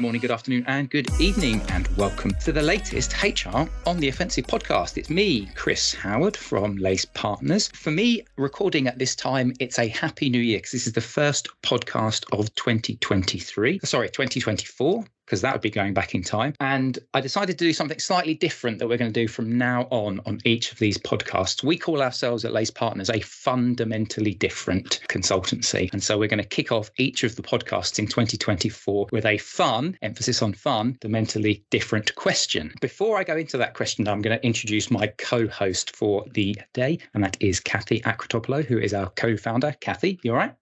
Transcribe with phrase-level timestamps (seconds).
[0.00, 4.08] Good morning, good afternoon, and good evening, and welcome to the latest HR on the
[4.08, 4.96] Offensive podcast.
[4.96, 7.68] It's me, Chris Howard from Lace Partners.
[7.74, 11.02] For me, recording at this time, it's a happy new year because this is the
[11.02, 13.80] first podcast of 2023.
[13.84, 16.52] Sorry, 2024 because that would be going back in time.
[16.58, 19.86] And I decided to do something slightly different that we're going to do from now
[19.90, 21.62] on on each of these podcasts.
[21.62, 25.88] We call ourselves at Lace Partners a fundamentally different consultancy.
[25.92, 29.38] And so we're going to kick off each of the podcasts in 2024 with a
[29.38, 32.72] fun, emphasis on fun, the mentally different question.
[32.80, 36.58] Before I go into that question, I'm going to introduce my co host for the
[36.74, 39.76] day, and that is Kathy Akrotopoulou, who is our co founder.
[39.80, 40.54] Kathy, you all right?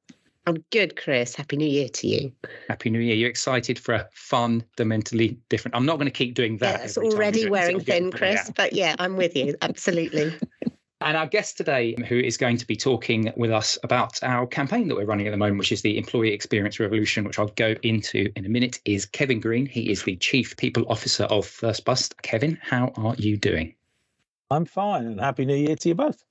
[0.48, 1.35] I'm good, Chris.
[1.35, 2.32] Happy New Year to you.
[2.68, 3.15] Happy New Year.
[3.15, 5.77] You're excited for a fundamentally different.
[5.77, 6.80] I'm not going to keep doing that.
[6.80, 9.54] Yeah, it's already wearing thin, Chris, but yeah, I'm with you.
[9.63, 10.35] Absolutely.
[11.01, 14.88] And our guest today, who is going to be talking with us about our campaign
[14.88, 17.76] that we're running at the moment, which is the Employee Experience Revolution, which I'll go
[17.85, 19.65] into in a minute, is Kevin Green.
[19.65, 22.10] He is the Chief People Officer of First Bus.
[22.23, 23.76] Kevin, how are you doing?
[24.51, 26.24] I'm fine and happy new year to you both.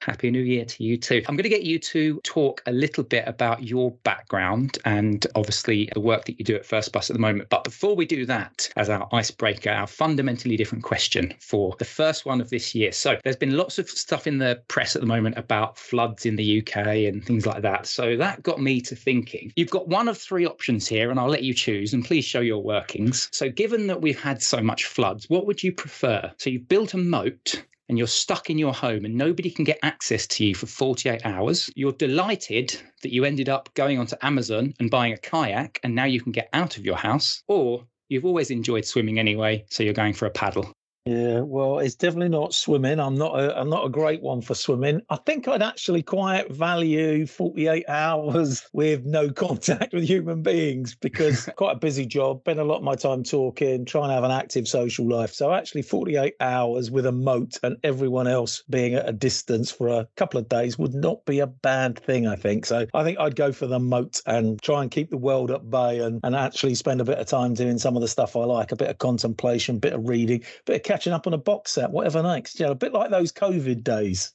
[0.00, 1.22] Happy New Year to you too.
[1.26, 5.88] I'm going to get you to talk a little bit about your background and obviously
[5.92, 7.48] the work that you do at First Bus at the moment.
[7.48, 12.24] But before we do that, as our icebreaker, our fundamentally different question for the first
[12.24, 12.92] one of this year.
[12.92, 16.36] So there's been lots of stuff in the press at the moment about floods in
[16.36, 17.86] the UK and things like that.
[17.86, 19.52] So that got me to thinking.
[19.56, 22.40] You've got one of three options here, and I'll let you choose and please show
[22.40, 23.28] your workings.
[23.32, 26.30] So given that we've had so much floods, what would you prefer?
[26.38, 29.78] So you've built a moat and you're stuck in your home and nobody can get
[29.82, 34.74] access to you for 48 hours, you're delighted that you ended up going onto Amazon
[34.78, 38.24] and buying a kayak and now you can get out of your house, or you've
[38.24, 40.72] always enjoyed swimming anyway, so you're going for a paddle.
[41.08, 43.00] Yeah, well, it's definitely not swimming.
[43.00, 45.00] I'm not a, I'm not a great one for swimming.
[45.08, 51.48] I think I'd actually quite value 48 hours with no contact with human beings because
[51.56, 54.30] quite a busy job, spend a lot of my time talking, trying to have an
[54.30, 55.32] active social life.
[55.32, 59.88] So actually 48 hours with a moat and everyone else being at a distance for
[59.88, 62.66] a couple of days would not be a bad thing, I think.
[62.66, 65.70] So I think I'd go for the moat and try and keep the world at
[65.70, 68.40] bay and, and actually spend a bit of time doing some of the stuff I
[68.40, 71.34] like, a bit of contemplation, a bit of reading, a bit of catching up on
[71.34, 72.58] a box set, whatever next.
[72.58, 74.32] Yeah, a bit like those COVID days.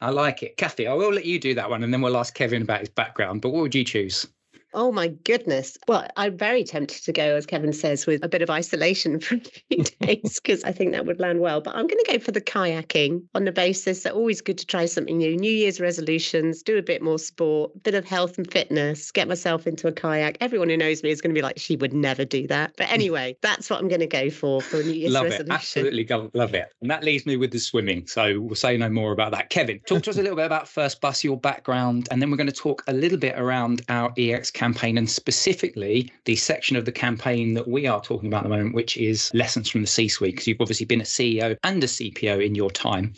[0.00, 0.56] I like it.
[0.56, 2.88] Kathy, I will let you do that one and then we'll ask Kevin about his
[2.88, 3.42] background.
[3.42, 4.26] But what would you choose?
[4.72, 5.76] Oh my goodness.
[5.88, 9.36] Well, I'm very tempted to go, as Kevin says, with a bit of isolation for
[9.36, 11.60] a few days because I think that would land well.
[11.60, 14.66] But I'm going to go for the kayaking on the basis that always good to
[14.66, 15.36] try something new.
[15.36, 19.28] New Year's resolutions, do a bit more sport, a bit of health and fitness, get
[19.28, 20.36] myself into a kayak.
[20.40, 22.74] Everyone who knows me is going to be like, she would never do that.
[22.76, 25.50] But anyway, that's what I'm going to go for for a New Year's love resolution.
[25.50, 25.54] It.
[25.54, 26.72] Absolutely love it.
[26.80, 28.06] And that leaves me with the swimming.
[28.06, 29.50] So we'll say no more about that.
[29.50, 32.36] Kevin, talk to us a little bit about First Bus, your background, and then we're
[32.36, 36.84] going to talk a little bit around our EX campaign and specifically the section of
[36.84, 39.86] the campaign that we are talking about at the moment, which is lessons from the
[39.86, 43.14] C suite, because you've obviously been a CEO and a CPO in your time.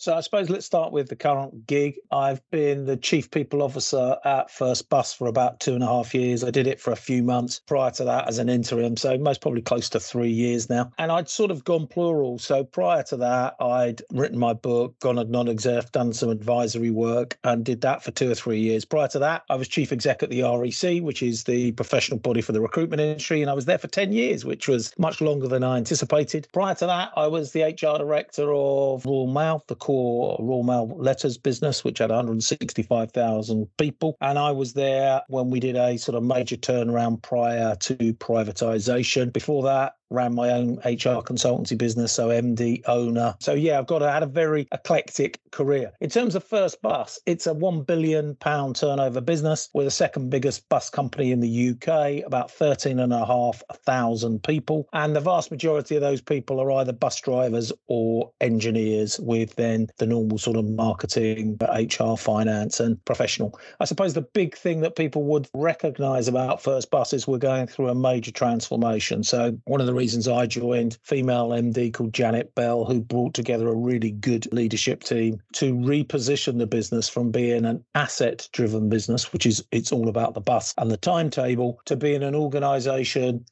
[0.00, 1.96] So I suppose let's start with the current gig.
[2.12, 6.14] I've been the chief people officer at First Bus for about two and a half
[6.14, 6.44] years.
[6.44, 9.40] I did it for a few months prior to that as an interim, so most
[9.40, 10.92] probably close to three years now.
[10.98, 12.38] And I'd sort of gone plural.
[12.38, 17.36] So prior to that, I'd written my book, gone a non-exec, done some advisory work,
[17.42, 18.84] and did that for two or three years.
[18.84, 22.40] Prior to that, I was chief exec at the REC, which is the professional body
[22.40, 25.48] for the recruitment industry, and I was there for 10 years, which was much longer
[25.48, 26.46] than I anticipated.
[26.52, 30.86] Prior to that, I was the HR director of Royal Mail, the core Royal Mail
[30.98, 34.18] Letters business, which had 165,000 people.
[34.20, 39.32] And I was there when we did a sort of major turnaround prior to privatization.
[39.32, 43.34] Before that, ran my own HR consultancy business, so MD owner.
[43.40, 45.92] So yeah, I've got I had a very eclectic career.
[46.00, 49.68] In terms of First Bus, it's a one billion pound turnover business.
[49.74, 54.42] We're the second biggest bus company in the UK, about thirteen and a half thousand
[54.42, 59.54] people, and the vast majority of those people are either bus drivers or engineers, with
[59.56, 63.58] then the normal sort of marketing, HR, finance, and professional.
[63.80, 67.66] I suppose the big thing that people would recognise about First Bus is we're going
[67.66, 69.22] through a major transformation.
[69.22, 73.68] So one of the reasons I joined, female MD called Janet Bell, who brought together
[73.68, 79.32] a really good leadership team to reposition the business from being an asset driven business,
[79.32, 83.44] which is it's all about the bus and the timetable, to being an organization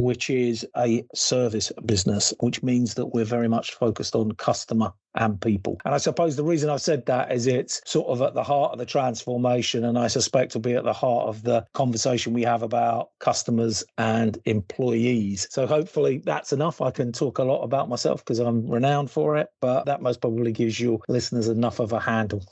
[0.00, 5.40] which is a service business, which means that we're very much focused on customer and
[5.40, 5.78] people.
[5.84, 8.72] And I suppose the reason I've said that is it's sort of at the heart
[8.72, 12.42] of the transformation, and I suspect will be at the heart of the conversation we
[12.44, 15.48] have about customers and employees.
[15.50, 16.80] So hopefully that's enough.
[16.80, 20.20] I can talk a lot about myself because I'm renowned for it, but that most
[20.20, 22.44] probably gives your listeners enough of a handle.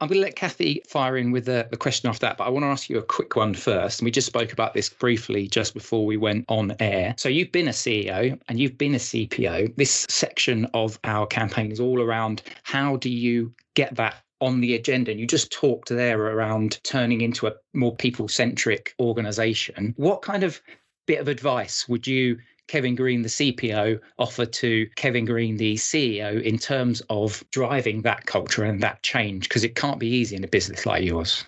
[0.00, 2.50] I'm going to let Kathy fire in with the, the question after that, but I
[2.50, 4.00] want to ask you a quick one first.
[4.00, 7.14] And we just spoke about this briefly just before we went on air.
[7.16, 9.76] So you've been a CEO and you've been a CPO.
[9.76, 14.74] This section of our campaign is all around how do you get that on the
[14.74, 15.12] agenda.
[15.12, 19.94] And you just talked there around turning into a more people centric organization.
[19.96, 20.60] What kind of
[21.06, 26.42] bit of advice would you Kevin Green, the CPO, offer to Kevin Green, the CEO,
[26.42, 29.48] in terms of driving that culture and that change?
[29.48, 31.44] Because it can't be easy in a business like yours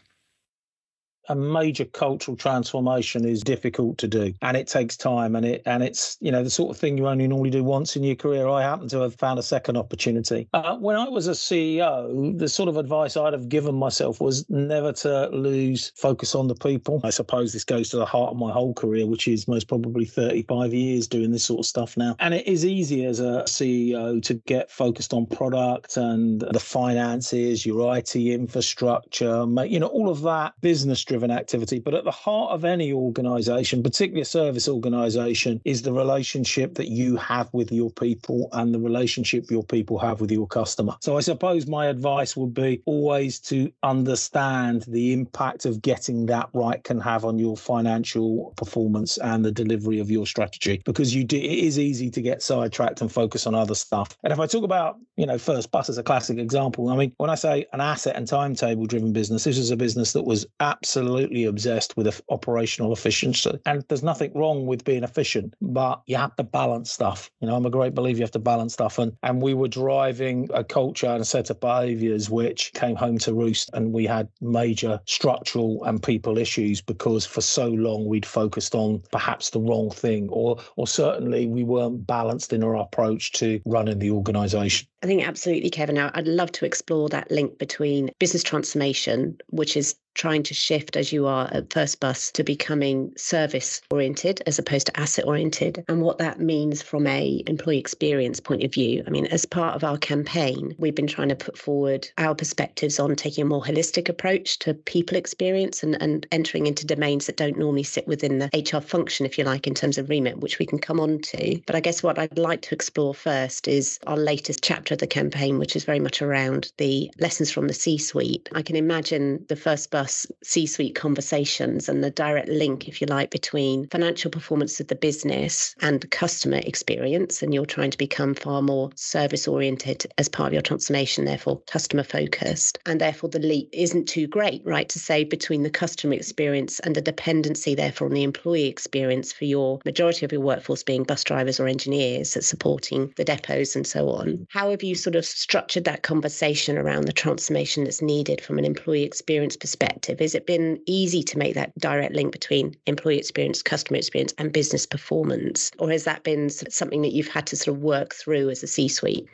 [1.28, 4.34] a major cultural transformation is difficult to do.
[4.42, 7.06] And it takes time and it and it's you know the sort of thing you
[7.08, 8.48] only normally do once in your career.
[8.48, 10.48] I happen to have found a second opportunity.
[10.52, 14.48] Uh, when i was a ceo the sort of advice i'd have given myself was
[14.48, 17.00] never to lose focus on the people.
[17.04, 20.04] I suppose this goes to the heart of my whole career which is most probably
[20.04, 22.16] 35 years doing this sort of stuff now.
[22.18, 27.64] And it is easy as a ceo to get focused on product and the finances
[27.64, 31.78] your it infrastructure you know all of that business activity.
[31.78, 36.88] But at the heart of any organization, particularly a service organization, is the relationship that
[36.88, 40.96] you have with your people and the relationship your people have with your customer.
[41.00, 46.48] So I suppose my advice would be always to understand the impact of getting that
[46.52, 51.24] right can have on your financial performance and the delivery of your strategy because you
[51.24, 54.16] do, it is easy to get sidetracked and focus on other stuff.
[54.22, 57.12] And if I talk about, you know, First Bus as a classic example, I mean,
[57.16, 60.46] when I say an asset and timetable driven business, this is a business that was
[60.60, 63.58] absolutely absolutely obsessed with operational efficiency.
[63.64, 67.30] And there's nothing wrong with being efficient, but you have to balance stuff.
[67.40, 68.98] You know, I'm a great believer you have to balance stuff.
[68.98, 73.18] And and we were driving a culture and a set of behaviors which came home
[73.18, 73.70] to roost.
[73.72, 79.02] And we had major structural and people issues because for so long we'd focused on
[79.12, 84.00] perhaps the wrong thing, or or certainly we weren't balanced in our approach to running
[84.00, 84.88] the organization.
[85.02, 85.98] I think absolutely, Kevin.
[85.98, 91.12] I'd love to explore that link between business transformation, which is trying to shift as
[91.12, 96.00] you are at First Bus to becoming service oriented as opposed to asset oriented and
[96.00, 99.04] what that means from a employee experience point of view.
[99.06, 102.98] I mean, as part of our campaign, we've been trying to put forward our perspectives
[102.98, 107.36] on taking a more holistic approach to people experience and, and entering into domains that
[107.36, 110.58] don't normally sit within the HR function, if you like, in terms of remit, which
[110.58, 111.60] we can come on to.
[111.66, 115.06] But I guess what I'd like to explore first is our latest chapter of the
[115.06, 118.48] campaign, which is very much around the lessons from the C suite.
[118.54, 123.06] I can imagine the First Bus C suite conversations and the direct link, if you
[123.06, 127.42] like, between financial performance of the business and customer experience.
[127.42, 131.60] And you're trying to become far more service oriented as part of your transformation, therefore
[131.66, 132.78] customer focused.
[132.86, 136.94] And therefore, the leap isn't too great, right, to say between the customer experience and
[136.94, 141.24] the dependency, therefore, on the employee experience for your majority of your workforce being bus
[141.24, 144.46] drivers or engineers that's supporting the depots and so on.
[144.50, 148.64] How have you sort of structured that conversation around the transformation that's needed from an
[148.64, 149.95] employee experience perspective?
[149.96, 154.34] Perspective, has it been easy to make that direct link between employee experience, customer experience,
[154.38, 155.70] and business performance?
[155.78, 158.66] Or has that been something that you've had to sort of work through as a
[158.66, 159.26] C suite?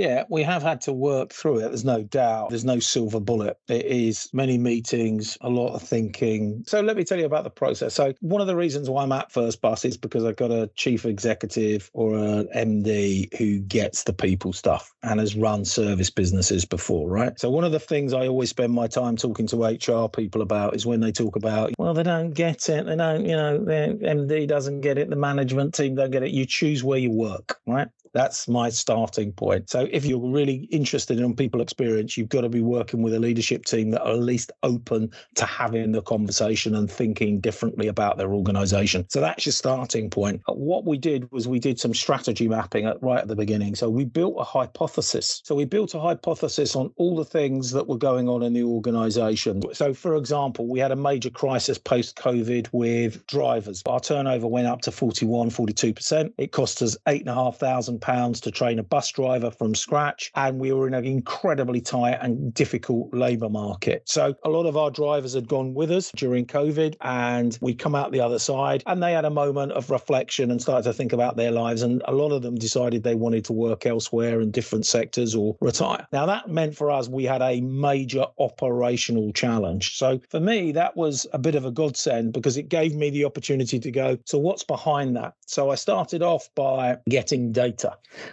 [0.00, 1.68] Yeah, we have had to work through it.
[1.68, 2.48] There's no doubt.
[2.48, 3.58] There's no silver bullet.
[3.68, 6.64] It is many meetings, a lot of thinking.
[6.66, 7.92] So let me tell you about the process.
[7.92, 10.70] So one of the reasons why I'm at First Bus is because I've got a
[10.74, 16.64] chief executive or an MD who gets the people stuff and has run service businesses
[16.64, 17.38] before, right?
[17.38, 20.74] So one of the things I always spend my time talking to HR people about
[20.74, 22.86] is when they talk about, well, they don't get it.
[22.86, 25.10] They don't, you know, the MD doesn't get it.
[25.10, 26.30] The management team don't get it.
[26.30, 27.88] You choose where you work, right?
[28.12, 29.70] That's my starting point.
[29.70, 33.20] So if you're really interested in people experience, you've got to be working with a
[33.20, 38.16] leadership team that are at least open to having the conversation and thinking differently about
[38.18, 39.06] their organization.
[39.08, 40.42] So that's your starting point.
[40.48, 43.74] Uh, what we did was we did some strategy mapping at, right at the beginning.
[43.76, 45.40] So we built a hypothesis.
[45.44, 48.64] So we built a hypothesis on all the things that were going on in the
[48.64, 49.62] organization.
[49.72, 53.82] So for example, we had a major crisis post COVID with drivers.
[53.86, 56.32] Our turnover went up to 41, 42%.
[56.38, 59.74] It cost us eight and a half thousand pounds to train a bus driver from
[59.74, 60.30] scratch.
[60.34, 64.02] And we were in an incredibly tight and difficult labour market.
[64.06, 67.94] So a lot of our drivers had gone with us during COVID and we come
[67.94, 71.12] out the other side and they had a moment of reflection and started to think
[71.12, 71.82] about their lives.
[71.82, 75.56] And a lot of them decided they wanted to work elsewhere in different sectors or
[75.60, 76.06] retire.
[76.12, 79.96] Now, that meant for us, we had a major operational challenge.
[79.96, 83.24] So for me, that was a bit of a godsend because it gave me the
[83.24, 85.34] opportunity to go, so what's behind that?
[85.46, 87.89] So I started off by getting data.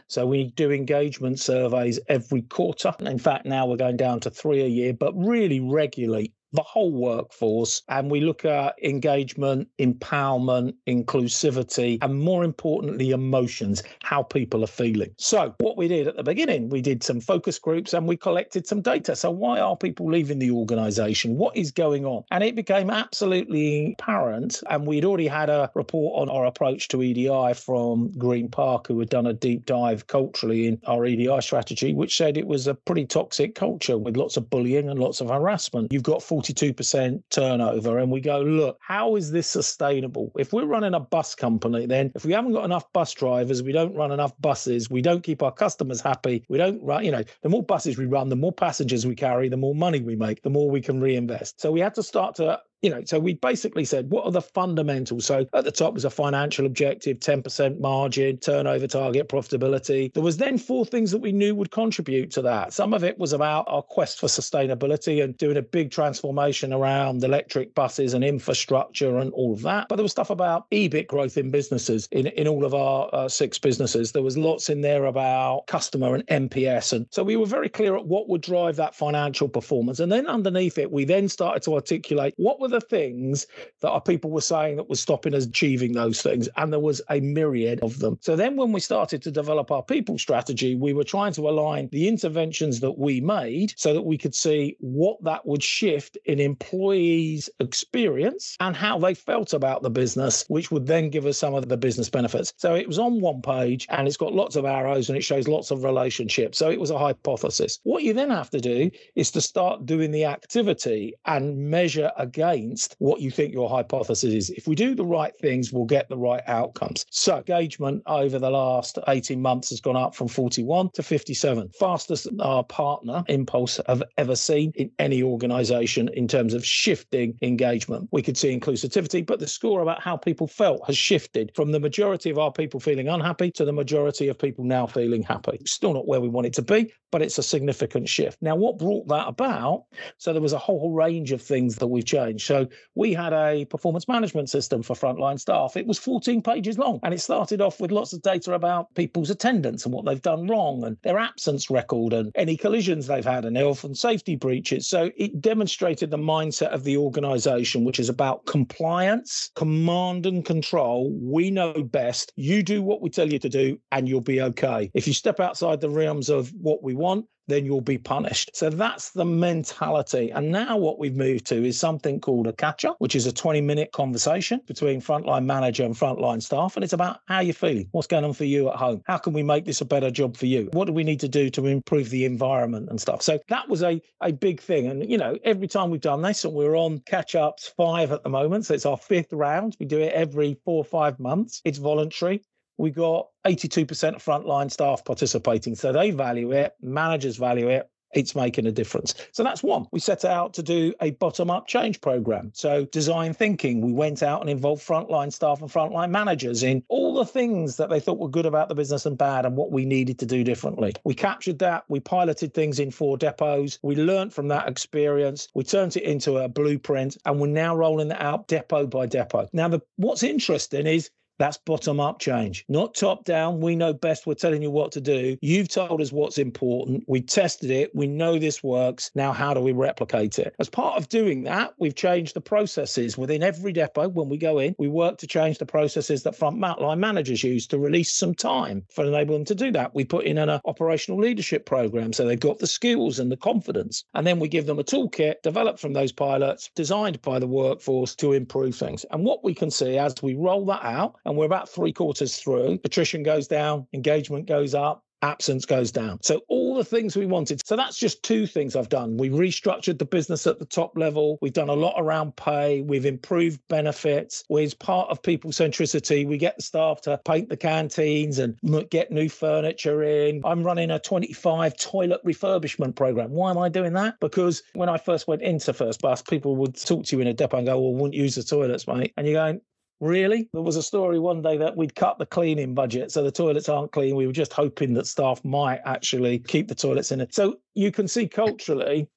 [0.08, 2.94] So we do engagement surveys every quarter.
[3.00, 6.92] In fact, now we're going down to three a year, but really regularly the whole
[6.92, 14.68] workforce and we look at engagement, empowerment, inclusivity, and more importantly, emotions, how people are
[14.68, 15.14] feeling.
[15.18, 18.68] So, what we did at the beginning, we did some focus groups and we collected
[18.68, 19.16] some data.
[19.16, 21.38] So, why are people leaving the organization?
[21.38, 22.24] What is going on?
[22.32, 24.62] And it became absolutely apparent.
[24.70, 29.00] And we'd already had a report on our approach to EDI from Green Park, who
[29.00, 32.74] had done a deep dive culturally in our EDI strategy, which said it was a
[32.74, 35.92] pretty toxic culture with lots of bullying and lots of harassment.
[35.92, 37.98] You've got 42% turnover.
[37.98, 40.32] And we go, look, how is this sustainable?
[40.38, 43.72] If we're running a bus company, then if we haven't got enough bus drivers, we
[43.72, 47.24] don't run enough buses, we don't keep our customers happy, we don't run, you know,
[47.42, 50.44] the more buses we run, the more passengers we carry, the more money we make,
[50.44, 51.60] the more we can reinvest.
[51.60, 54.42] So we had to start to you know, so we basically said, what are the
[54.42, 55.26] fundamentals?
[55.26, 60.14] So at the top was a financial objective, 10% margin, turnover target, profitability.
[60.14, 62.74] There was then four things that we knew would contribute to that.
[62.74, 67.24] Some of it was about our quest for sustainability and doing a big transformation around
[67.24, 69.88] electric buses and infrastructure and all of that.
[69.90, 73.28] But there was stuff about EBIT growth in businesses in, in all of our uh,
[73.28, 74.12] six businesses.
[74.12, 76.94] There was lots in there about customer and NPS.
[76.94, 80.00] And so we were very clear at what would drive that financial performance.
[80.00, 83.48] And then underneath it, we then started to articulate what were were the things
[83.82, 86.50] that our people were saying that was stopping us achieving those things?
[86.58, 88.18] And there was a myriad of them.
[88.22, 91.90] So then when we started to develop our people strategy, we were trying to align
[91.92, 96.40] the interventions that we made so that we could see what that would shift in
[96.40, 101.54] employees' experience and how they felt about the business, which would then give us some
[101.54, 102.54] of the business benefits.
[102.58, 105.48] So it was on one page and it's got lots of arrows and it shows
[105.48, 106.58] lots of relationships.
[106.58, 107.80] So it was a hypothesis.
[107.84, 112.57] What you then have to do is to start doing the activity and measure again
[112.58, 114.50] against what you think your hypothesis is.
[114.52, 117.06] If we do the right things, we'll get the right outcomes.
[117.10, 121.70] So engagement over the last 18 months has gone up from 41 to 57.
[121.80, 128.10] Fastest our partner Inpulse have ever seen in any organization in terms of shifting engagement.
[128.12, 131.80] We could see inclusivity, but the score about how people felt has shifted from the
[131.80, 135.60] majority of our people feeling unhappy to the majority of people now feeling happy.
[135.66, 138.42] Still not where we want it to be, but it's a significant shift.
[138.42, 139.86] Now, what brought that about?
[140.18, 142.46] So there was a whole range of things that we've changed.
[142.48, 145.76] So we had a performance management system for frontline staff.
[145.76, 149.30] It was 14 pages long and it started off with lots of data about people's
[149.30, 153.46] attendance and what they've done wrong and their absence record and any collisions they've had
[153.46, 154.88] and health and safety breaches.
[154.88, 161.14] So it demonstrated the mindset of the organization, which is about compliance, command and control.
[161.22, 162.32] We know best.
[162.36, 164.90] You do what we tell you to do and you'll be okay.
[164.94, 168.52] If you step outside the realms of what we want, then you'll be punished.
[168.54, 170.30] So that's the mentality.
[170.32, 173.32] And now what we've moved to is something called a catch up, which is a
[173.32, 176.76] 20 minute conversation between frontline manager and frontline staff.
[176.76, 179.34] And it's about how you're feeling, what's going on for you at home, how can
[179.34, 181.66] we make this a better job for you, what do we need to do to
[181.66, 183.22] improve the environment and stuff.
[183.22, 184.88] So that was a, a big thing.
[184.88, 188.24] And, you know, every time we've done this, and we're on catch ups five at
[188.24, 188.66] the moment.
[188.66, 189.76] So it's our fifth round.
[189.80, 191.62] We do it every four or five months.
[191.64, 192.42] It's voluntary
[192.78, 195.76] we got 82% of frontline staff participating.
[195.76, 197.90] So they value it, managers value it.
[198.14, 199.14] It's making a difference.
[199.34, 199.86] So that's one.
[199.92, 202.52] We set out to do a bottom up change program.
[202.54, 207.14] So, design thinking, we went out and involved frontline staff and frontline managers in all
[207.14, 209.86] the things that they thought were good about the business and bad and what we
[209.86, 210.94] needed to do differently.
[211.04, 211.84] We captured that.
[211.90, 213.78] We piloted things in four depots.
[213.84, 215.50] We learned from that experience.
[215.54, 219.50] We turned it into a blueprint and we're now rolling it out depot by depot.
[219.52, 223.62] Now, the, what's interesting is that's bottom up change, not top down.
[223.62, 224.26] We know best.
[224.26, 225.38] We're telling you what to do.
[225.42, 227.04] You've told us what's important.
[227.08, 227.96] We tested it.
[227.96, 229.12] We know this works.
[229.16, 230.56] Now, how do we replicate it?
[230.60, 234.10] As part of doing that, we've changed the processes within every depot.
[234.10, 237.80] When we go in, we work to change the processes that frontline managers use to
[237.80, 239.94] release some time for enable them to do that.
[239.94, 243.38] We put in an uh, operational leadership program so they've got the skills and the
[243.38, 244.04] confidence.
[244.14, 248.16] And then we give them a toolkit developed from those pilots, designed by the workforce
[248.16, 249.06] to improve things.
[249.12, 252.38] And what we can see as we roll that out, and we're about three quarters
[252.38, 252.80] through.
[252.86, 256.20] Attrition goes down, engagement goes up, absence goes down.
[256.22, 257.66] So all the things we wanted.
[257.66, 259.18] So that's just two things I've done.
[259.18, 261.38] We restructured the business at the top level.
[261.42, 262.82] We've done a lot around pay.
[262.82, 264.44] We've improved benefits.
[264.50, 266.28] We're part of people centricity.
[266.28, 268.58] We get the staff to paint the canteens and
[268.90, 270.42] get new furniture in.
[270.46, 273.32] I'm running a 25 toilet refurbishment program.
[273.32, 274.20] Why am I doing that?
[274.20, 277.34] Because when I first went into First Bus, people would talk to you in a
[277.34, 279.62] depot and go, "Well, wouldn't use the toilets, mate." And you're going,
[280.00, 280.48] Really?
[280.54, 283.68] There was a story one day that we'd cut the cleaning budget, so the toilets
[283.68, 284.16] aren't clean.
[284.16, 287.34] We were just hoping that staff might actually keep the toilets in it.
[287.34, 289.08] So you can see culturally,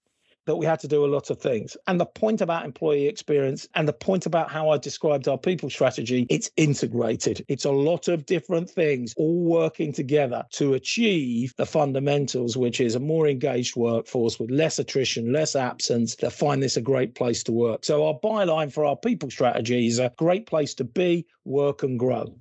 [0.46, 1.76] that we had to do a lot of things.
[1.86, 5.70] And the point about employee experience and the point about how I described our people
[5.70, 7.44] strategy, it's integrated.
[7.48, 12.94] It's a lot of different things all working together to achieve the fundamentals, which is
[12.94, 17.42] a more engaged workforce with less attrition, less absence, that find this a great place
[17.44, 17.84] to work.
[17.84, 21.98] So our byline for our people strategy is a great place to be, work and
[21.98, 22.34] grow.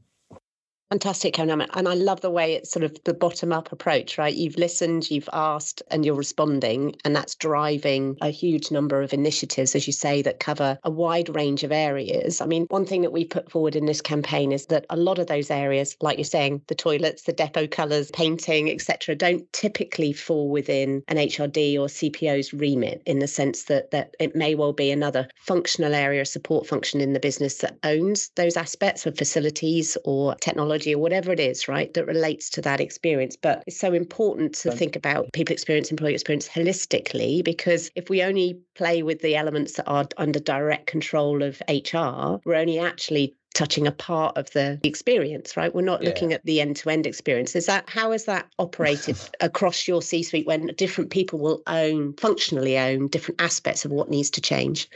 [0.91, 1.61] Fantastic, Kevin.
[1.61, 4.33] And I love the way it's sort of the bottom up approach, right?
[4.33, 6.95] You've listened, you've asked, and you're responding.
[7.05, 11.29] And that's driving a huge number of initiatives, as you say, that cover a wide
[11.35, 12.41] range of areas.
[12.41, 15.19] I mean, one thing that we put forward in this campaign is that a lot
[15.19, 20.11] of those areas, like you're saying, the toilets, the depot colours, painting, etc., don't typically
[20.11, 24.73] fall within an HRD or CPO's remit in the sense that, that it may well
[24.73, 29.95] be another functional area, support function in the business that owns those aspects of facilities
[30.03, 33.35] or technology technology or whatever it is, right, that relates to that experience.
[33.35, 38.23] But it's so important to think about people experience, employee experience holistically, because if we
[38.23, 43.35] only play with the elements that are under direct control of HR, we're only actually
[43.53, 45.73] touching a part of the experience, right?
[45.73, 46.09] We're not yeah.
[46.09, 47.55] looking at the end-to-end experience.
[47.55, 52.77] Is that how is that operated across your C-suite when different people will own, functionally
[52.77, 54.89] own different aspects of what needs to change?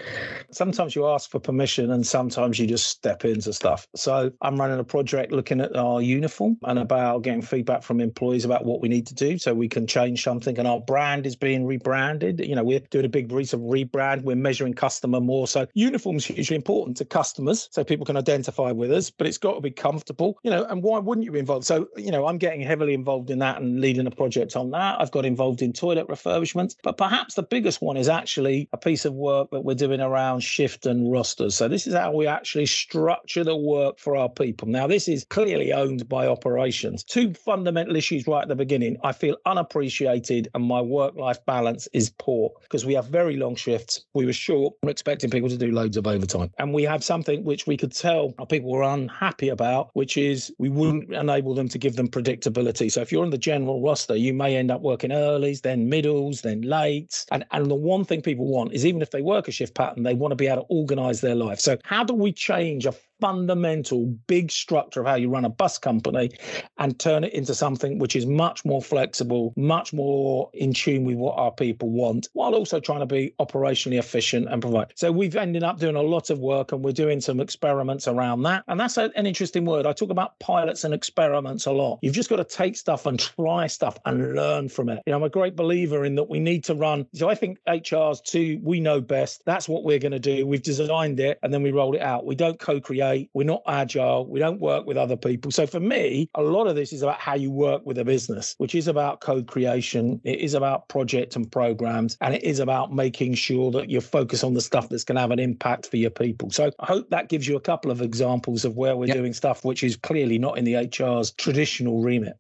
[0.52, 3.88] Sometimes you ask for permission and sometimes you just step into stuff.
[3.96, 8.46] So I'm running a project looking at our uniform and about getting feedback from employees
[8.46, 11.36] about what we need to do so we can change something and our brand is
[11.36, 12.40] being rebranded.
[12.40, 14.24] You know, we're doing a big recent rebrand.
[14.24, 15.48] We're measuring customer more.
[15.48, 19.54] So uniforms hugely important to customers so people can identify with us, but it's got
[19.54, 20.66] to be comfortable, you know.
[20.66, 21.66] And why wouldn't you be involved?
[21.66, 25.00] So, you know, I'm getting heavily involved in that and leading a project on that.
[25.00, 29.06] I've got involved in toilet refurbishments, but perhaps the biggest one is actually a piece
[29.06, 31.56] of work that we're doing around shift and rosters.
[31.56, 34.68] So, this is how we actually structure the work for our people.
[34.68, 37.04] Now, this is clearly owned by operations.
[37.04, 38.98] Two fundamental issues right at the beginning.
[39.04, 43.56] I feel unappreciated and my work life balance is poor because we have very long
[43.56, 44.06] shifts.
[44.14, 44.74] We were short.
[44.84, 46.52] We're expecting people to do loads of overtime.
[46.58, 50.70] And we have something which we could tell people were unhappy about, which is we
[50.70, 52.92] wouldn't enable them to give them predictability.
[52.92, 56.42] So if you're on the general roster, you may end up working earlys, then middles,
[56.42, 57.26] then lates.
[57.32, 60.04] And, and the one thing people want is even if they work a shift pattern,
[60.04, 61.60] they want to be able to organize their life.
[61.60, 62.94] So how do we change a
[63.24, 66.30] fundamental big structure of how you run a bus company
[66.78, 71.16] and turn it into something which is much more flexible, much more in tune with
[71.16, 74.92] what our people want, while also trying to be operationally efficient and provide.
[74.96, 78.42] So we've ended up doing a lot of work and we're doing some experiments around
[78.42, 78.66] that.
[78.68, 79.86] And that's an interesting word.
[79.86, 82.00] I talk about pilots and experiments a lot.
[82.02, 85.02] You've just got to take stuff and try stuff and learn from it.
[85.08, 87.08] You know, I'm a great believer in that we need to run.
[87.14, 89.44] So I think HR's too, we know best.
[89.46, 90.46] That's what we're going to do.
[90.46, 92.26] We've designed it and then we roll it out.
[92.26, 94.28] We don't co create we're not agile.
[94.28, 95.52] We don't work with other people.
[95.52, 98.56] So for me, a lot of this is about how you work with a business,
[98.58, 100.22] which is about code creation.
[100.24, 104.44] It is about project and programs, and it is about making sure that you focus
[104.44, 106.50] on the stuff that's going to have an impact for your people.
[106.52, 109.18] So I hope that gives you a couple of examples of where we're yep.
[109.18, 112.38] doing stuff which is clearly not in the HR's traditional remit.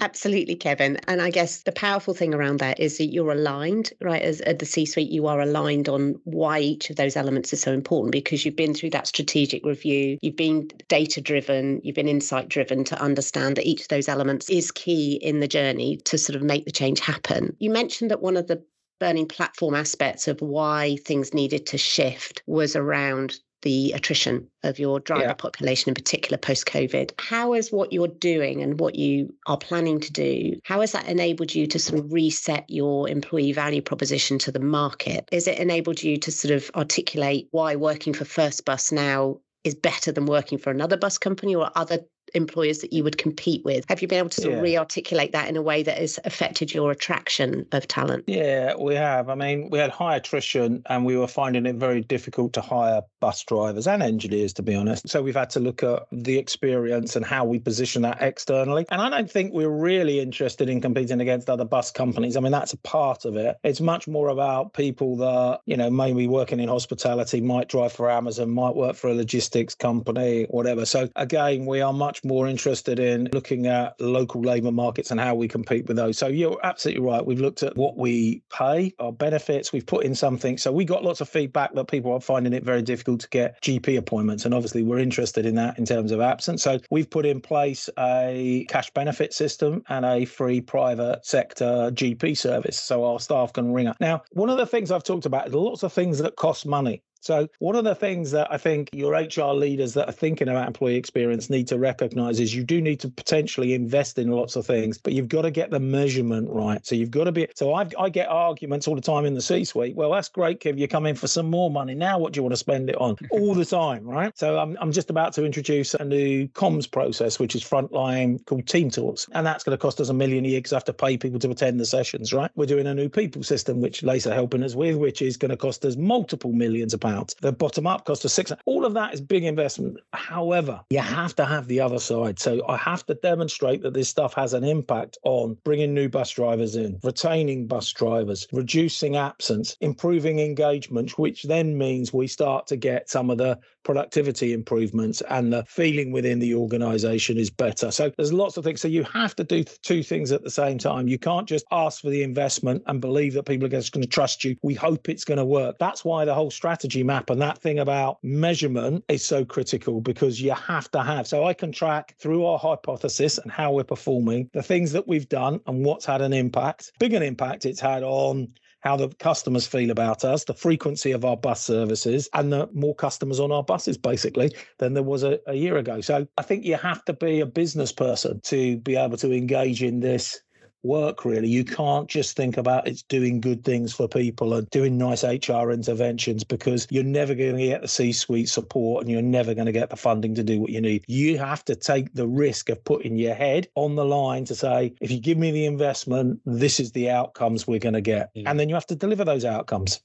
[0.00, 0.96] Absolutely, Kevin.
[1.08, 4.22] And I guess the powerful thing around that is that you're aligned, right?
[4.22, 7.60] As at the C suite, you are aligned on why each of those elements is
[7.60, 12.06] so important because you've been through that strategic review, you've been data driven, you've been
[12.06, 16.16] insight driven to understand that each of those elements is key in the journey to
[16.16, 17.56] sort of make the change happen.
[17.58, 18.62] You mentioned that one of the
[18.98, 25.00] burning platform aspects of why things needed to shift was around the attrition of your
[25.00, 25.34] driver yeah.
[25.34, 29.98] population in particular post covid how is what you're doing and what you are planning
[29.98, 34.38] to do how has that enabled you to sort of reset your employee value proposition
[34.38, 38.64] to the market is it enabled you to sort of articulate why working for first
[38.64, 41.98] bus now is better than working for another bus company or other
[42.34, 43.84] employers that you would compete with.
[43.88, 44.58] Have you been able to sort yeah.
[44.58, 48.24] of re-articulate that in a way that has affected your attraction of talent?
[48.26, 49.28] Yeah, we have.
[49.28, 53.02] I mean, we had high attrition and we were finding it very difficult to hire
[53.20, 55.08] bus drivers and engineers, to be honest.
[55.08, 58.86] So we've had to look at the experience and how we position that externally.
[58.90, 62.36] And I don't think we're really interested in competing against other bus companies.
[62.36, 63.56] I mean, that's a part of it.
[63.64, 68.10] It's much more about people that, you know, maybe working in hospitality, might drive for
[68.10, 70.84] Amazon, might work for a logistics company, whatever.
[70.86, 75.20] So again, we are much much more interested in looking at local labour markets and
[75.20, 76.18] how we compete with those.
[76.18, 77.24] So you're absolutely right.
[77.24, 79.72] We've looked at what we pay, our benefits.
[79.72, 80.58] We've put in something.
[80.58, 83.60] So we got lots of feedback that people are finding it very difficult to get
[83.62, 86.62] GP appointments, and obviously we're interested in that in terms of absence.
[86.62, 92.36] So we've put in place a cash benefit system and a free private sector GP
[92.36, 93.96] service, so our staff can ring up.
[94.00, 97.02] Now, one of the things I've talked about is lots of things that cost money.
[97.20, 100.66] So, one of the things that I think your HR leaders that are thinking about
[100.66, 104.66] employee experience need to recognize is you do need to potentially invest in lots of
[104.66, 106.84] things, but you've got to get the measurement right.
[106.86, 107.48] So, you've got to be.
[107.54, 109.96] So, I've, I get arguments all the time in the C suite.
[109.96, 110.78] Well, that's great, Kev.
[110.78, 111.94] You come in for some more money.
[111.94, 113.16] Now, what do you want to spend it on?
[113.30, 114.36] all the time, right?
[114.38, 118.66] So, I'm, I'm just about to introduce a new comms process, which is frontline called
[118.66, 119.28] Team Talks.
[119.32, 121.16] And that's going to cost us a million a year because I have to pay
[121.16, 122.50] people to attend the sessions, right?
[122.54, 125.50] We're doing a new people system, which Lace are helping us with, which is going
[125.50, 127.34] to cost us multiple millions of pounds.
[127.40, 128.52] The bottom up cost of six.
[128.66, 129.98] All of that is big investment.
[130.12, 132.38] However, you have to have the other side.
[132.38, 136.30] So I have to demonstrate that this stuff has an impact on bringing new bus
[136.30, 142.76] drivers in, retaining bus drivers, reducing absence, improving engagement, which then means we start to
[142.76, 147.90] get some of the productivity improvements and the feeling within the organization is better.
[147.90, 148.82] So there's lots of things.
[148.82, 151.08] So you have to do two things at the same time.
[151.08, 154.08] You can't just ask for the investment and believe that people are just going to
[154.08, 154.56] trust you.
[154.62, 155.78] We hope it's going to work.
[155.78, 160.38] That's why the whole strategy map and that thing about measurement is so critical because
[160.38, 161.26] you have to have.
[161.26, 165.30] So I can track through our hypothesis and how we're performing the things that we've
[165.30, 166.92] done and what's had an impact.
[166.98, 168.48] Big an impact it's had on
[168.80, 172.94] how the customers feel about us, the frequency of our bus services, and the more
[172.94, 176.00] customers on our buses, basically, than there was a, a year ago.
[176.00, 179.82] So I think you have to be a business person to be able to engage
[179.82, 180.40] in this
[180.82, 181.48] work really.
[181.48, 185.70] You can't just think about it's doing good things for people and doing nice hr
[185.70, 189.72] interventions because you're never going to get the c-suite support and you're never going to
[189.72, 191.04] get the funding to do what you need.
[191.08, 194.94] You have to take the risk of putting your head on the line to say
[195.00, 198.30] if you give me the investment this is the outcomes we're going to get.
[198.34, 198.50] Yeah.
[198.50, 200.00] and then you have to deliver those outcomes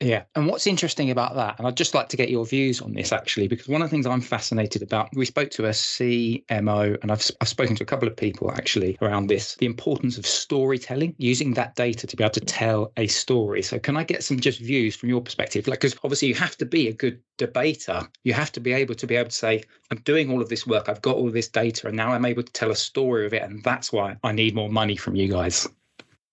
[0.00, 0.24] yeah.
[0.34, 3.12] And what's interesting about that, and I'd just like to get your views on this
[3.12, 7.10] actually, because one of the things I'm fascinated about, we spoke to a CMO, and
[7.10, 11.14] I've, I've spoken to a couple of people actually around this, the importance of storytelling,
[11.16, 13.62] using that data to be able to tell a story.
[13.62, 15.66] So, can I get some just views from your perspective?
[15.66, 18.06] Like, because obviously you have to be a good debater.
[18.24, 20.66] You have to be able to be able to say, I'm doing all of this
[20.66, 23.32] work, I've got all this data, and now I'm able to tell a story of
[23.32, 23.42] it.
[23.42, 25.66] And that's why I need more money from you guys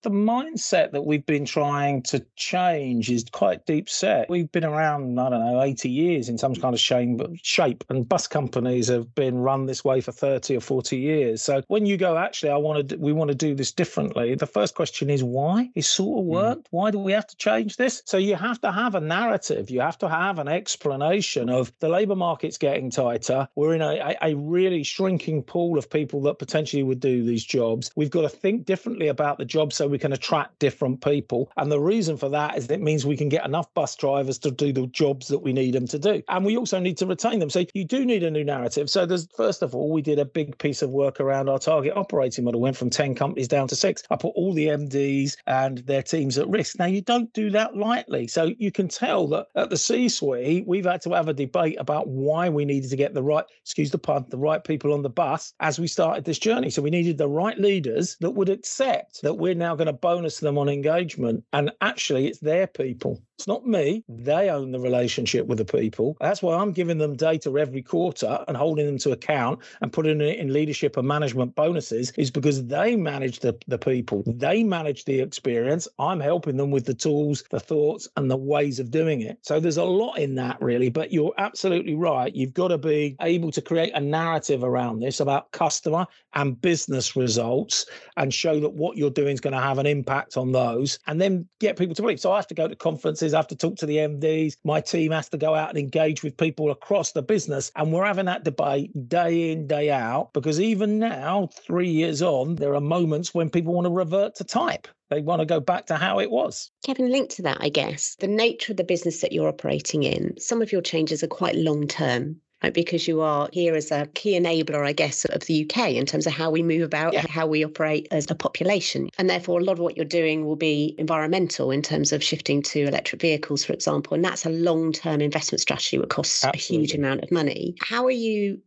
[0.03, 4.29] the mindset that we've been trying to change is quite deep set.
[4.29, 8.07] We've been around, I don't know, 80 years in some kind of shame, shape, and
[8.07, 11.41] bus companies have been run this way for 30 or 40 years.
[11.41, 14.35] So when you go, actually, I want to, we want to do this differently.
[14.35, 15.69] The first question is why?
[15.75, 16.31] It sort of hmm.
[16.31, 16.63] worked.
[16.65, 16.71] Mm.
[16.71, 18.03] Why do we have to change this?
[18.05, 19.69] So you have to have a narrative.
[19.69, 23.47] You have to have an explanation of the labour market's getting tighter.
[23.55, 27.91] We're in a, a really shrinking pool of people that potentially would do these jobs.
[27.95, 31.51] We've got to think differently about the job so we can attract different people.
[31.55, 34.39] And the reason for that is that it means we can get enough bus drivers
[34.39, 36.23] to do the jobs that we need them to do.
[36.29, 37.51] And we also need to retain them.
[37.51, 38.89] So you do need a new narrative.
[38.89, 41.93] So there's first of all, we did a big piece of work around our target
[41.95, 44.01] operating model, went from 10 companies down to six.
[44.09, 46.79] I put all the MDs and their teams at risk.
[46.79, 48.25] Now you don't do that lightly.
[48.27, 52.07] So you can tell that at the C-suite, we've had to have a debate about
[52.07, 55.09] why we needed to get the right, excuse the pun, the right people on the
[55.09, 56.71] bus as we started this journey.
[56.71, 60.39] So we needed the right leaders that would accept that we're now going to bonus
[60.39, 61.43] them on engagement.
[61.53, 63.21] And actually, it's their people.
[63.37, 64.03] It's not me.
[64.07, 66.15] They own the relationship with the people.
[66.21, 70.21] That's why I'm giving them data every quarter and holding them to account and putting
[70.21, 74.23] it in leadership and management bonuses is because they manage the, the people.
[74.27, 75.87] They manage the experience.
[75.99, 79.39] I'm helping them with the tools, the thoughts, and the ways of doing it.
[79.41, 80.89] So there's a lot in that, really.
[80.89, 82.33] But you're absolutely right.
[82.33, 87.15] You've got to be able to create a narrative around this about customer and business
[87.15, 87.85] results
[88.17, 91.19] and show that what you're doing is going to have an impact on those and
[91.19, 92.19] then get people to believe.
[92.19, 94.57] So I have to go to conferences, I have to talk to the MDs.
[94.63, 97.71] My team has to go out and engage with people across the business.
[97.75, 102.55] And we're having that debate day in, day out, because even now, three years on,
[102.55, 104.87] there are moments when people want to revert to type.
[105.09, 106.71] They want to go back to how it was.
[106.83, 110.33] Kevin, linked to that, I guess, the nature of the business that you're operating in,
[110.39, 112.37] some of your changes are quite long term?
[112.71, 116.27] Because you are here as a key enabler, I guess, of the UK in terms
[116.27, 117.25] of how we move about, yeah.
[117.27, 119.09] how we operate as a population.
[119.17, 122.61] And therefore, a lot of what you're doing will be environmental in terms of shifting
[122.63, 124.15] to electric vehicles, for example.
[124.15, 126.75] And that's a long term investment strategy that costs Absolutely.
[126.75, 127.75] a huge amount of money.
[127.81, 128.61] How are you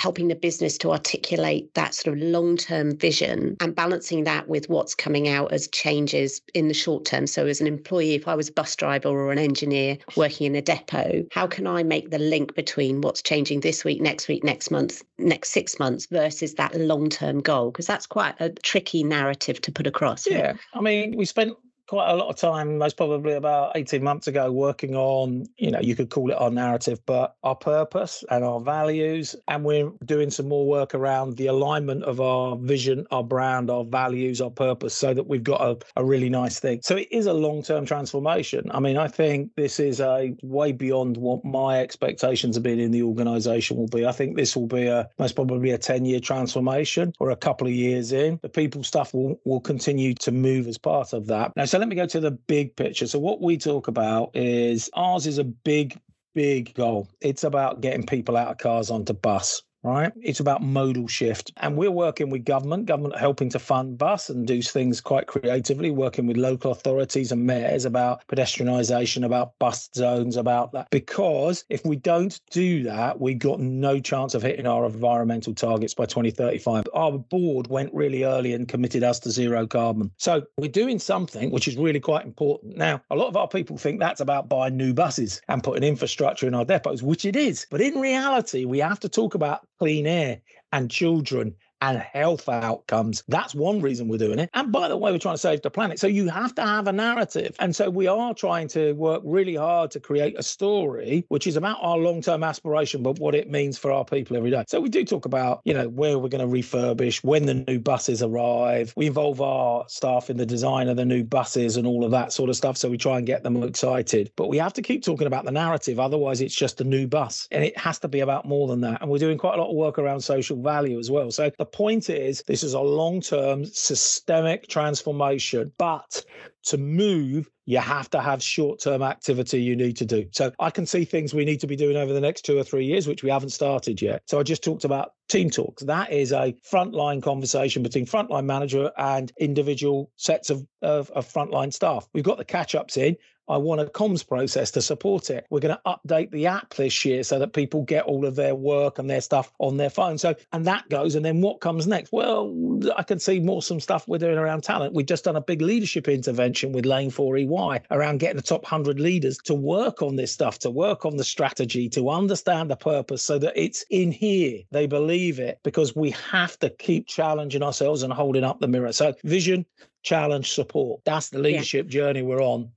[0.00, 4.66] helping the business to articulate that sort of long term vision and balancing that with
[4.70, 7.26] what's coming out as changes in the short term.
[7.26, 10.54] So, as an employee, if I was a bus driver or an engineer working in
[10.56, 14.42] a depot, how can I make the link between what's changing this week, next week,
[14.42, 17.70] next month, next six months versus that long term goal?
[17.70, 20.26] Because that's quite a tricky narrative to put across.
[20.26, 20.54] Yeah.
[20.72, 21.58] I mean, we spent
[21.90, 25.80] quite a lot of time, most probably about 18 months ago, working on, you know,
[25.80, 29.34] you could call it our narrative, but our purpose and our values.
[29.48, 33.82] And we're doing some more work around the alignment of our vision, our brand, our
[33.82, 36.78] values, our purpose, so that we've got a, a really nice thing.
[36.84, 38.70] So it is a long term transformation.
[38.70, 42.92] I mean, I think this is a way beyond what my expectations have been in
[42.92, 44.06] the organization will be.
[44.06, 47.66] I think this will be a most probably a 10 year transformation or a couple
[47.66, 48.38] of years in.
[48.42, 51.50] The people stuff will, will continue to move as part of that.
[51.56, 53.06] Now, so let me go to the big picture.
[53.06, 55.98] So, what we talk about is ours is a big,
[56.34, 57.08] big goal.
[57.20, 60.12] It's about getting people out of cars onto bus right?
[60.20, 61.52] It's about modal shift.
[61.58, 65.90] And we're working with government, government helping to fund bus and do things quite creatively,
[65.90, 70.90] working with local authorities and mayors about pedestrianisation, about bus zones, about that.
[70.90, 75.94] Because if we don't do that, we've got no chance of hitting our environmental targets
[75.94, 76.84] by 2035.
[76.94, 80.10] Our board went really early and committed us to zero carbon.
[80.18, 82.76] So we're doing something which is really quite important.
[82.76, 86.46] Now, a lot of our people think that's about buying new buses and putting infrastructure
[86.46, 87.66] in our depots, which it is.
[87.70, 93.22] But in reality, we have to talk about clean air and children and health outcomes.
[93.28, 94.50] That's one reason we're doing it.
[94.54, 95.98] And by the way, we're trying to save the planet.
[95.98, 97.56] So you have to have a narrative.
[97.58, 101.56] And so we are trying to work really hard to create a story which is
[101.56, 104.64] about our long-term aspiration, but what it means for our people every day.
[104.68, 107.78] So we do talk about, you know, where we're going to refurbish, when the new
[107.78, 108.92] buses arrive.
[108.96, 112.32] We involve our staff in the design of the new buses and all of that
[112.32, 112.76] sort of stuff.
[112.76, 114.30] So we try and get them excited.
[114.36, 115.98] But we have to keep talking about the narrative.
[115.98, 117.48] Otherwise, it's just a new bus.
[117.50, 119.00] And it has to be about more than that.
[119.00, 121.30] And we're doing quite a lot of work around social value as well.
[121.30, 126.24] So the point is, this is a long term systemic transformation, but
[126.64, 130.26] to move, you have to have short term activity you need to do.
[130.32, 132.64] So I can see things we need to be doing over the next two or
[132.64, 134.22] three years, which we haven't started yet.
[134.26, 135.82] So I just talked about team talks.
[135.84, 141.72] That is a frontline conversation between frontline manager and individual sets of, of, of frontline
[141.72, 142.08] staff.
[142.12, 143.16] We've got the catch ups in.
[143.50, 145.46] I want a comms process to support it.
[145.50, 148.54] We're going to update the app this year so that people get all of their
[148.54, 150.18] work and their stuff on their phone.
[150.18, 151.16] So, and that goes.
[151.16, 152.12] And then what comes next?
[152.12, 154.94] Well, I can see more some stuff we're doing around talent.
[154.94, 158.62] We've just done a big leadership intervention with Lane 4 EY around getting the top
[158.62, 162.76] 100 leaders to work on this stuff, to work on the strategy, to understand the
[162.76, 164.60] purpose so that it's in here.
[164.70, 168.92] They believe it because we have to keep challenging ourselves and holding up the mirror.
[168.92, 169.66] So, vision,
[170.02, 171.00] challenge, support.
[171.04, 172.00] That's the leadership yeah.
[172.00, 172.70] journey we're on.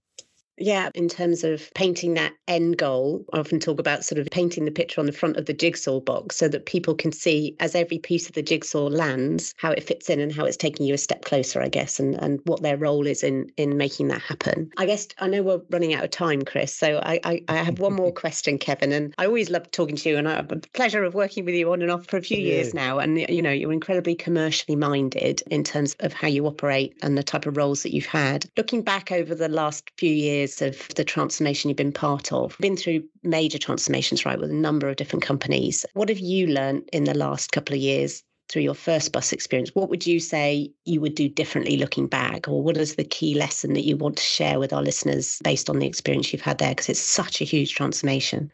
[0.58, 4.66] Yeah, in terms of painting that end goal, I often talk about sort of painting
[4.66, 7.76] the picture on the front of the jigsaw box so that people can see as
[7.76, 10.94] every piece of the jigsaw lands how it fits in and how it's taking you
[10.94, 14.22] a step closer, I guess, and, and what their role is in in making that
[14.22, 14.72] happen.
[14.78, 16.76] I guess I know we're running out of time, Chris.
[16.76, 20.10] So I I, I have one more question, Kevin, and I always love talking to
[20.10, 22.22] you, and I have the pleasure of working with you on and off for a
[22.22, 22.54] few yeah.
[22.54, 23.00] years now.
[23.00, 27.24] And you know, you're incredibly commercially minded in terms of how you operate and the
[27.24, 28.46] type of roles that you've had.
[28.56, 32.58] Looking back over the last few years years of the transformation you've been part of,
[32.60, 35.86] been through major transformations, right, with a number of different companies.
[35.94, 39.72] What have you learned in the last couple of years through your first bus experience,
[39.74, 42.48] what would you say you would do differently looking back?
[42.48, 45.70] Or what is the key lesson that you want to share with our listeners based
[45.70, 46.70] on the experience you've had there?
[46.72, 48.52] Because it's such a huge transformation.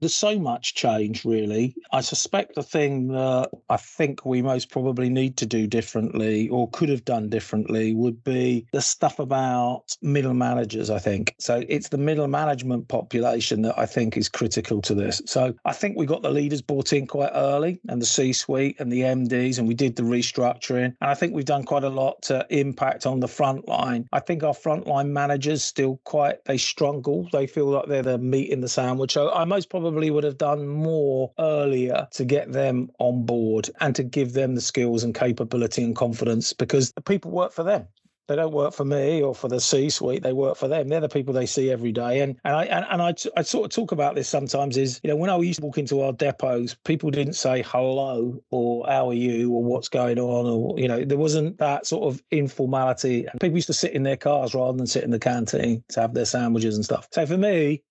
[0.00, 1.74] There's so much change, really.
[1.92, 6.70] I suspect the thing that I think we most probably need to do differently or
[6.70, 11.34] could have done differently would be the stuff about middle managers, I think.
[11.38, 15.20] So it's the middle management population that I think is critical to this.
[15.26, 18.76] So I think we got the leaders brought in quite early and the C suite
[18.78, 20.94] and the MDs, and we did the restructuring.
[21.00, 24.08] And I think we've done quite a lot to impact on the front line.
[24.12, 27.28] I think our frontline managers still quite, they struggle.
[27.32, 29.12] They feel like they're the meat in the sandwich.
[29.12, 33.70] So I most probably probably would have done more earlier to get them on board
[33.80, 37.62] and to give them the skills and capability and confidence because the people work for
[37.62, 37.88] them
[38.28, 40.22] they don't work for me or for the C-suite.
[40.22, 40.88] They work for them.
[40.88, 42.20] They're the people they see every day.
[42.20, 44.76] And and I and, and I, I sort of talk about this sometimes.
[44.76, 48.38] Is you know when I used to walk into our depots, people didn't say hello
[48.50, 52.12] or how are you or what's going on or you know there wasn't that sort
[52.12, 53.24] of informality.
[53.24, 56.00] And people used to sit in their cars rather than sit in the canteen to
[56.02, 57.08] have their sandwiches and stuff.
[57.12, 57.82] So for me,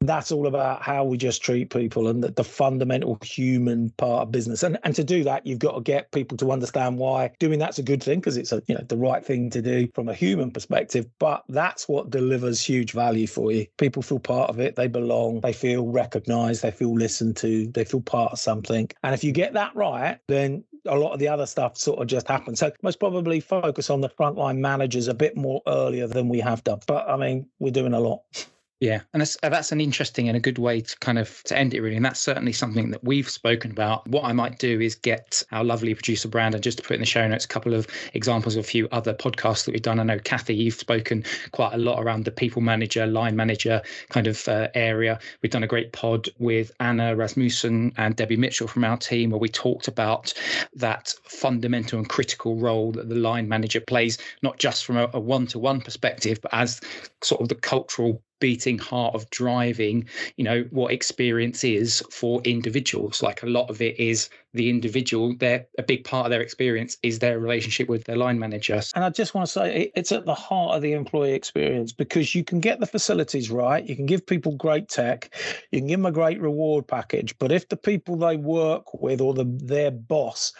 [0.00, 4.32] that's all about how we just treat people and the, the, fundamental human part of
[4.32, 4.62] business.
[4.62, 7.78] And and to do that, you've got to get people to understand why doing that's
[7.78, 10.14] a good thing because it's a you know the right thing to do from a
[10.14, 11.06] human perspective.
[11.18, 13.66] But that's what delivers huge value for you.
[13.78, 17.84] People feel part of it, they belong, they feel recognized, they feel listened to, they
[17.84, 18.90] feel part of something.
[19.02, 22.06] And if you get that right, then a lot of the other stuff sort of
[22.06, 22.60] just happens.
[22.60, 26.62] So most probably focus on the frontline managers a bit more earlier than we have
[26.64, 26.80] done.
[26.86, 28.22] But I mean, we're doing a lot.
[28.78, 31.56] Yeah, and that's uh, that's an interesting and a good way to kind of to
[31.56, 34.06] end it really, and that's certainly something that we've spoken about.
[34.06, 37.06] What I might do is get our lovely producer Brandon just to put in the
[37.06, 39.98] show notes a couple of examples of a few other podcasts that we've done.
[39.98, 44.26] I know Kathy, you've spoken quite a lot around the people manager, line manager kind
[44.26, 45.18] of uh, area.
[45.40, 49.40] We've done a great pod with Anna Rasmussen and Debbie Mitchell from our team where
[49.40, 50.34] we talked about
[50.74, 55.46] that fundamental and critical role that the line manager plays, not just from a one
[55.46, 56.78] to one perspective, but as
[57.22, 63.22] sort of the cultural beating heart of driving you know what experience is for individuals.
[63.22, 66.96] Like a lot of it is the individual their a big part of their experience
[67.02, 68.80] is their relationship with their line manager.
[68.94, 72.34] And i just want to say it's at the heart of the employee experience because
[72.34, 75.34] you can get the facilities right you can give people great tech
[75.70, 79.20] you can give them a great reward package but if the people they work with
[79.20, 80.52] or the their boss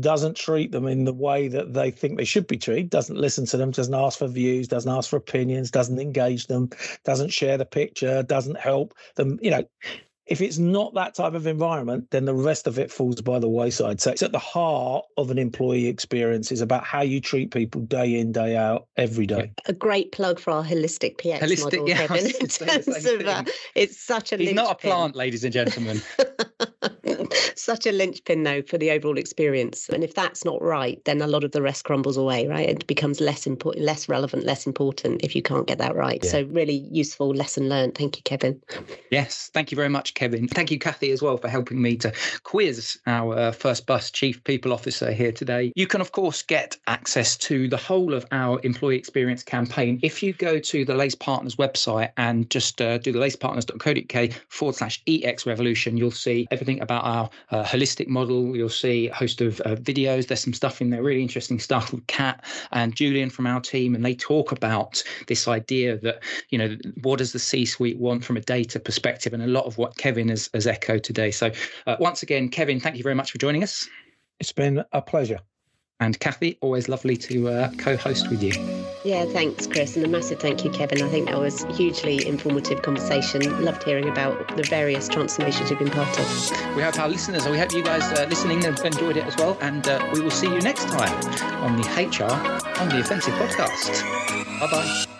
[0.00, 3.46] doesn't treat them in the way that they think they should be treated doesn't listen
[3.46, 6.70] to them doesn't ask for views doesn't ask for opinions doesn't engage them
[7.04, 9.64] doesn't share the picture, doesn't help them, you know,
[10.32, 13.50] if it's not that type of environment, then the rest of it falls by the
[13.50, 14.00] wayside.
[14.00, 17.82] So it's at the heart of an employee experience is about how you treat people
[17.82, 19.52] day in, day out, every day.
[19.66, 22.32] A great plug for our holistic PX holistic, model, yeah, Kevin.
[22.40, 24.38] In terms of, uh, it's such a.
[24.38, 26.00] He's not a plant, ladies and gentlemen.
[27.56, 31.26] such a linchpin though for the overall experience and if that's not right then a
[31.26, 35.22] lot of the rest crumbles away right it becomes less important less relevant less important
[35.22, 36.30] if you can't get that right yeah.
[36.30, 38.60] so really useful lesson learned thank you kevin
[39.10, 42.12] yes thank you very much kevin thank you kathy as well for helping me to
[42.42, 46.76] quiz our uh, first bus chief people officer here today you can of course get
[46.86, 51.14] access to the whole of our employee experience campaign if you go to the lace
[51.14, 56.80] partners website and just uh, do the lacepartners.co.uk forward slash ex revolution you'll see everything
[56.80, 58.56] about our uh, holistic model.
[58.56, 60.26] You'll see a host of uh, videos.
[60.28, 63.94] There's some stuff in there, really interesting stuff with Kat and Julian from our team,
[63.94, 68.36] and they talk about this idea that you know what does the C-suite want from
[68.36, 71.30] a data perspective, and a lot of what Kevin has, has echoed today.
[71.30, 71.52] So
[71.86, 73.88] uh, once again, Kevin, thank you very much for joining us.
[74.40, 75.38] It's been a pleasure.
[76.00, 78.52] And Kathy, always lovely to uh, co-host with you.
[79.04, 81.02] Yeah, thanks, Chris, and a massive thank you, Kevin.
[81.02, 83.64] I think that was a hugely informative conversation.
[83.64, 86.76] Loved hearing about the various transformations you've been part of.
[86.76, 89.36] We hope our listeners, or we hope you guys uh, listening have enjoyed it as
[89.36, 91.14] well, and uh, we will see you next time
[91.62, 92.32] on the HR
[92.80, 94.02] on the Offensive podcast.
[94.58, 95.11] Bye bye.